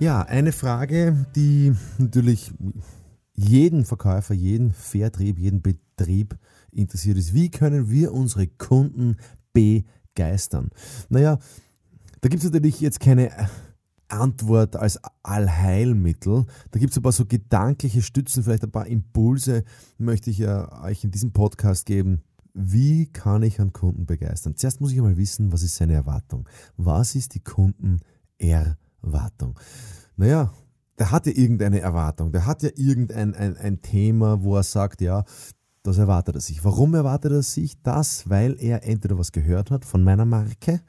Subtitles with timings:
[0.00, 2.50] Ja, eine Frage, die natürlich
[3.34, 6.38] jeden Verkäufer, jeden Vertrieb, jeden Betrieb
[6.72, 7.34] interessiert ist.
[7.34, 9.18] Wie können wir unsere Kunden
[9.52, 10.70] begeistern?
[11.10, 11.38] Naja,
[12.22, 13.30] da gibt es natürlich jetzt keine
[14.08, 16.46] Antwort als Allheilmittel.
[16.70, 19.64] Da gibt es ein paar so gedankliche Stützen, vielleicht ein paar Impulse
[19.98, 22.22] möchte ich ja euch in diesem Podcast geben.
[22.54, 24.56] Wie kann ich einen Kunden begeistern?
[24.56, 26.48] Zuerst muss ich einmal wissen, was ist seine Erwartung?
[26.78, 28.00] Was ist die Kundenerwartung?
[29.02, 29.58] Erwartung.
[30.16, 30.52] Naja,
[30.98, 35.00] der hat ja irgendeine Erwartung, der hat ja irgendein ein, ein Thema, wo er sagt,
[35.00, 35.24] ja,
[35.82, 36.62] das erwartet er sich.
[36.62, 38.28] Warum erwartet er sich das?
[38.28, 40.82] Weil er entweder was gehört hat von meiner Marke,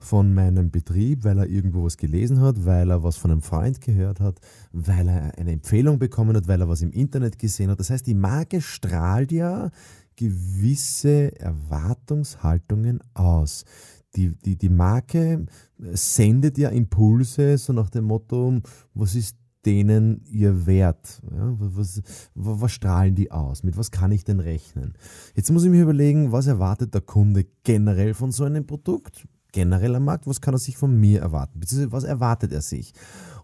[0.00, 3.80] von meinem Betrieb, weil er irgendwo was gelesen hat, weil er was von einem Freund
[3.80, 4.40] gehört hat,
[4.72, 7.78] weil er eine Empfehlung bekommen hat, weil er was im Internet gesehen hat.
[7.78, 9.70] Das heißt, die Marke strahlt ja
[10.16, 13.64] gewisse Erwartungshaltungen aus
[14.16, 15.46] die, die, die Marke
[15.78, 18.60] sendet ja Impulse, so nach dem Motto,
[18.94, 21.22] was ist denen ihr Wert?
[21.30, 22.02] Ja, was,
[22.34, 23.62] was, strahlen die aus?
[23.62, 24.94] Mit was kann ich denn rechnen?
[25.34, 29.26] Jetzt muss ich mir überlegen, was erwartet der Kunde generell von so einem Produkt?
[29.52, 31.60] Generell am Markt, was kann er sich von mir erwarten?
[31.60, 32.92] Beziehungsweise was erwartet er sich?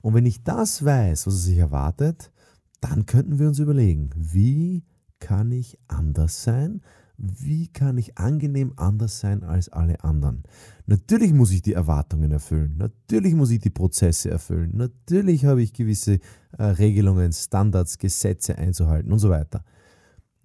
[0.01, 2.33] Und wenn ich das weiß, was er sich erwartet,
[2.81, 4.85] dann könnten wir uns überlegen, wie
[5.21, 6.81] kann ich anders sein?
[7.19, 10.45] Wie kann ich angenehm anders sein als alle anderen?
[10.87, 15.73] Natürlich muss ich die Erwartungen erfüllen, natürlich muss ich die Prozesse erfüllen, natürlich habe ich
[15.73, 16.21] gewisse
[16.57, 19.65] äh, Regelungen, Standards, Gesetze einzuhalten und so weiter.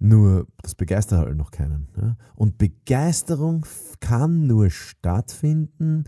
[0.00, 1.88] Nur das begeistert halt noch keinen.
[1.96, 2.16] Ja?
[2.34, 3.64] Und Begeisterung
[4.00, 6.04] kann nur stattfinden,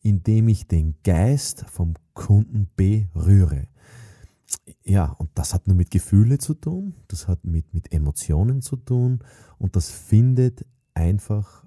[0.00, 3.68] indem ich den Geist vom Kunden berühre.
[4.84, 8.76] Ja, und das hat nur mit Gefühle zu tun, das hat mit, mit Emotionen zu
[8.76, 9.20] tun
[9.58, 10.64] und das findet
[10.94, 11.66] einfach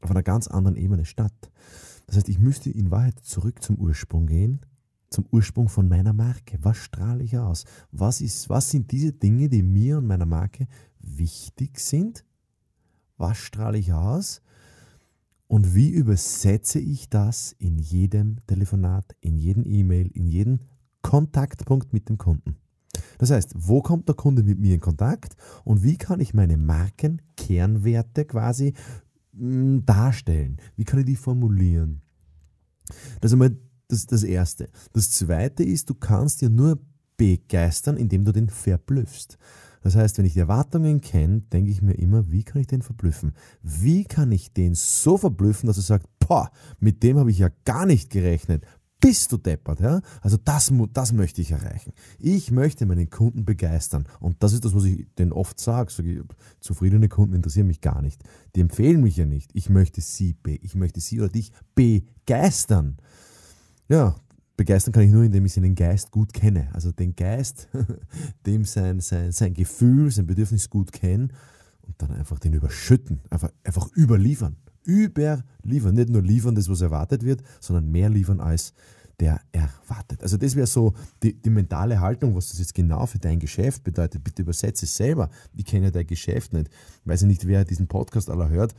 [0.00, 1.50] auf einer ganz anderen Ebene statt.
[2.06, 4.60] Das heißt, ich müsste in Wahrheit zurück zum Ursprung gehen,
[5.10, 6.58] zum Ursprung von meiner Marke.
[6.62, 7.64] Was strahle ich aus?
[7.90, 10.66] Was, ist, was sind diese Dinge, die mir und meiner Marke
[10.98, 12.24] wichtig sind?
[13.16, 14.42] Was strahle ich aus?
[15.46, 20.60] Und wie übersetze ich das in jedem Telefonat, in jedem E-Mail, in jedem
[21.04, 22.56] Kontaktpunkt mit dem Kunden.
[23.18, 26.56] Das heißt, wo kommt der Kunde mit mir in Kontakt und wie kann ich meine
[26.56, 28.72] Markenkernwerte quasi
[29.32, 30.56] mm, darstellen?
[30.76, 32.00] Wie kann ich die formulieren?
[33.20, 33.56] Das ist einmal
[33.88, 34.68] das, das Erste.
[34.92, 36.80] Das Zweite ist, du kannst ja nur
[37.16, 39.38] begeistern, indem du den verblüffst.
[39.82, 42.80] Das heißt, wenn ich die Erwartungen kenne, denke ich mir immer, wie kann ich den
[42.80, 43.34] verblüffen?
[43.62, 46.50] Wie kann ich den so verblüffen, dass er sagt, boah,
[46.80, 48.64] mit dem habe ich ja gar nicht gerechnet
[49.00, 49.80] bist du deppert.
[49.80, 50.00] Ja?
[50.22, 51.92] Also das, das möchte ich erreichen.
[52.18, 54.06] Ich möchte meinen Kunden begeistern.
[54.20, 55.92] Und das ist das, was ich denen oft sage.
[55.92, 56.24] sage
[56.60, 58.22] zufriedene Kunden interessieren mich gar nicht.
[58.56, 59.50] Die empfehlen mich ja nicht.
[59.54, 62.96] Ich möchte sie, ich möchte sie oder dich begeistern.
[63.88, 64.16] Ja,
[64.56, 66.70] begeistern kann ich nur, indem ich seinen Geist gut kenne.
[66.72, 67.68] Also den Geist,
[68.46, 71.32] dem sein, sein, sein Gefühl, sein Bedürfnis gut kennen
[71.82, 75.94] und dann einfach den überschütten, einfach, einfach überliefern überliefern.
[75.94, 78.74] Nicht nur liefern, das was erwartet wird, sondern mehr liefern als
[79.20, 80.22] der erwartet.
[80.22, 83.84] Also das wäre so die, die, mentale Haltung, was das jetzt genau für dein Geschäft
[83.84, 84.24] bedeutet.
[84.24, 85.30] Bitte übersetze es selber.
[85.54, 86.68] Ich kenne ja dein Geschäft nicht.
[86.68, 88.74] Ich weiß ja nicht, wer diesen Podcast aller hört.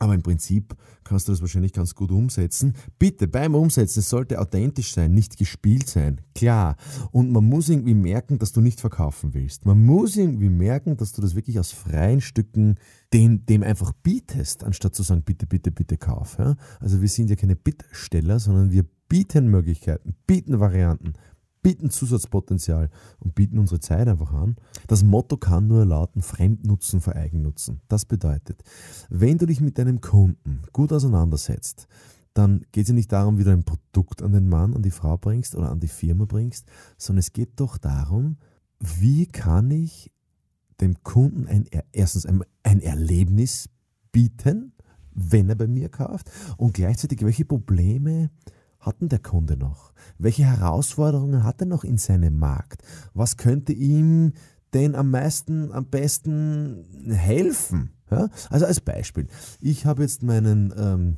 [0.00, 0.74] Aber im Prinzip
[1.04, 2.72] kannst du das wahrscheinlich ganz gut umsetzen.
[2.98, 6.22] Bitte beim Umsetzen, sollte authentisch sein, nicht gespielt sein.
[6.34, 6.76] Klar.
[7.12, 9.66] Und man muss irgendwie merken, dass du nicht verkaufen willst.
[9.66, 12.76] Man muss irgendwie merken, dass du das wirklich aus freien Stücken
[13.12, 16.38] dem, dem einfach bietest, anstatt zu sagen, bitte, bitte, bitte kauf.
[16.80, 21.12] Also wir sind ja keine Bittsteller, sondern wir bieten Möglichkeiten, bieten Varianten,
[21.62, 24.56] bieten Zusatzpotenzial und bieten unsere Zeit einfach an.
[24.86, 27.80] Das Motto kann nur lauten, Fremdnutzen vor Eigennutzen.
[27.88, 28.62] Das bedeutet,
[29.08, 31.86] wenn du dich mit deinem Kunden gut auseinandersetzt,
[32.34, 34.90] dann geht es ja nicht darum, wie du ein Produkt an den Mann, an die
[34.90, 36.66] Frau bringst oder an die Firma bringst,
[36.96, 38.36] sondern es geht doch darum,
[38.78, 40.12] wie kann ich
[40.80, 43.68] dem Kunden ein, erstens ein, ein Erlebnis
[44.12, 44.72] bieten,
[45.12, 48.30] wenn er bei mir kauft und gleichzeitig welche Probleme
[48.80, 49.92] hat denn der Kunde noch?
[50.18, 52.82] Welche Herausforderungen hat er noch in seinem Markt?
[53.14, 54.32] Was könnte ihm
[54.72, 57.92] denn am meisten, am besten helfen?
[58.10, 58.28] Ja?
[58.48, 59.26] Also als Beispiel,
[59.60, 61.16] ich habe jetzt meinen ähm,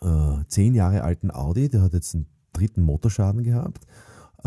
[0.00, 3.86] äh, zehn Jahre alten Audi, der hat jetzt einen dritten Motorschaden gehabt.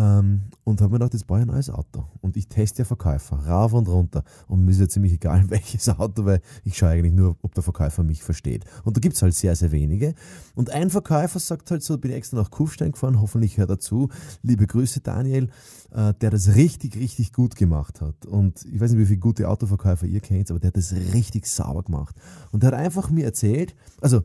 [0.02, 2.06] Äh, Ähm, und habe mir gedacht, das brauche ich ein neues Auto.
[2.22, 4.24] Und ich teste ja Verkäufer, rauf und runter.
[4.48, 7.64] Und mir ist ja ziemlich egal, welches Auto, weil ich schaue eigentlich nur, ob der
[7.64, 8.66] Verkäufer mich versteht.
[8.84, 10.14] Und da gibt es halt sehr, sehr wenige.
[10.56, 14.10] Und ein Verkäufer sagt halt so, bin extra nach Kufstein gefahren, hoffentlich hört er zu.
[14.44, 15.50] Liebe Grüße, Daniel,
[15.92, 18.26] äh, der das richtig, richtig gut gemacht hat.
[18.26, 21.48] Und ich weiß nicht, wie viele gute Autoverkäufer ihr kennt, aber der hat das richtig
[21.48, 22.16] sauber gemacht.
[22.52, 24.22] Und der hat einfach mir erzählt, also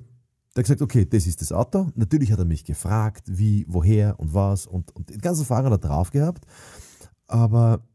[0.56, 1.90] der hat gesagt, okay, das ist das Auto.
[1.96, 5.76] Natürlich hat er mich gefragt, wie, woher und was und, und den ganzen Fahrer da
[5.76, 6.46] drauf gehabt.
[7.26, 7.86] Aber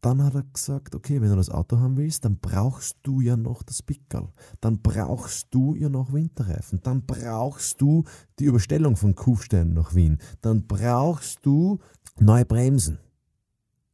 [0.00, 3.36] dann hat er gesagt, okay, wenn du das Auto haben willst, dann brauchst du ja
[3.36, 4.30] noch das Pickerl.
[4.62, 6.80] Dann brauchst du ja noch Winterreifen.
[6.82, 8.04] Dann brauchst du
[8.38, 10.16] die Überstellung von Kufstein nach Wien.
[10.40, 11.78] Dann brauchst du
[12.18, 13.00] neue Bremsen.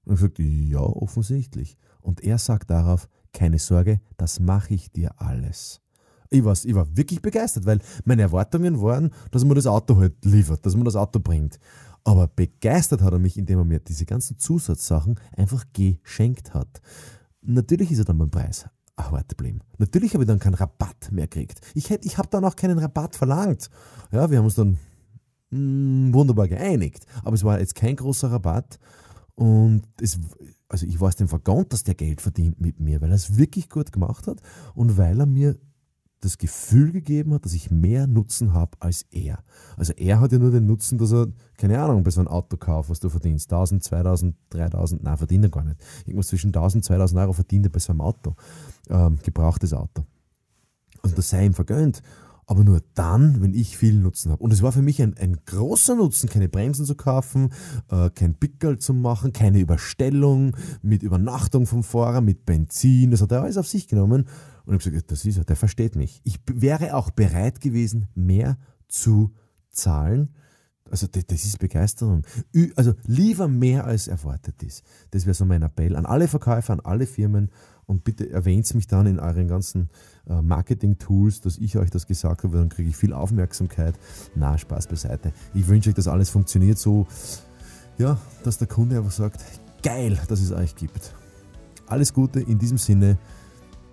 [0.05, 1.77] Und ich sagte, ja, offensichtlich.
[2.01, 5.82] Und er sagt darauf, keine Sorge, das mache ich dir alles
[6.33, 10.25] ich, war's, ich war wirklich begeistert, weil meine Erwartungen waren, dass man das Auto halt
[10.25, 11.59] liefert, dass man das Auto bringt.
[12.05, 16.81] Aber begeistert hat er mich, indem er mir diese ganzen Zusatzsachen einfach geschenkt hat.
[17.43, 18.67] Natürlich ist er dann beim Preis
[18.99, 19.61] hart geblieben.
[19.79, 21.61] Natürlich habe ich dann keinen Rabatt mehr gekriegt.
[21.75, 23.71] Ich, ich habe dann auch keinen Rabatt verlangt.
[24.11, 24.79] Ja, wir haben uns dann
[25.51, 27.07] mh, hm, wunderbar geeinigt.
[27.25, 28.79] Aber es war jetzt kein großer Rabatt.
[29.35, 30.19] Und es,
[30.69, 33.37] also ich war es dem vergönnt, dass der Geld verdient mit mir, weil er es
[33.37, 34.41] wirklich gut gemacht hat
[34.75, 35.57] und weil er mir
[36.23, 39.43] das Gefühl gegeben hat, dass ich mehr Nutzen habe als er.
[39.77, 41.27] Also er hat ja nur den Nutzen, dass er,
[41.59, 45.51] keine Ahnung, bei so einem Autokauf, was du verdienst, 1000, 2000, 3000, nein, verdient er
[45.51, 45.81] gar nicht.
[46.07, 48.37] Irgendwas zwischen 1000, 2000 Euro verdient er bei so einem Auto,
[48.89, 50.05] ähm, gebrauchtes Auto.
[51.03, 52.03] Also das sei ihm vergönnt.
[52.47, 54.43] Aber nur dann, wenn ich viel Nutzen habe.
[54.43, 57.53] Und es war für mich ein, ein großer Nutzen, keine Bremsen zu kaufen,
[57.89, 63.11] äh, kein Pickel zu machen, keine Überstellung mit Übernachtung vom Fahrer, mit Benzin.
[63.11, 64.27] Das hat er alles auf sich genommen
[64.65, 66.21] und ich habe gesagt, das ist er, der versteht mich.
[66.25, 69.35] Ich wäre auch bereit gewesen, mehr zu
[69.71, 70.35] zahlen.
[70.91, 72.23] Also das, ist Begeisterung.
[72.77, 74.83] Also lieber mehr als erwartet ist.
[75.11, 77.51] Das wäre so mein Appell an alle Verkäufer, an alle Firmen
[77.87, 79.89] und bitte erwähnt mich dann in euren ganzen
[80.29, 83.99] äh, Marketing-Tools, dass ich euch das gesagt habe, dann kriege ich viel Aufmerksamkeit.
[84.35, 85.33] Na, Spaß beiseite.
[85.55, 87.07] Ich wünsche euch, dass alles funktioniert so,
[87.99, 89.43] ja, dass der Kunde einfach sagt,
[89.83, 91.15] geil, dass es euch gibt.
[91.87, 93.19] Alles Gute in diesem Sinne.